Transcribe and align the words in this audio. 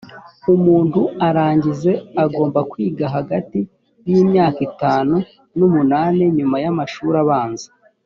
umuntu 0.53 1.01
arangize 1.27 1.91
agomba 2.23 2.59
kwiga 2.71 3.05
hagati 3.15 3.59
y 4.09 4.11
imyaka 4.23 4.59
itanu 4.69 5.15
n 5.57 5.59
umunani 5.67 6.23
nyuma 6.37 6.57
y 6.63 6.67
amashuri 6.73 7.17
abanza 7.25 7.67